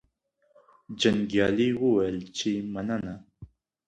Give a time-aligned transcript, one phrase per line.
[0.99, 3.15] جنګیالي وویل چې مننه.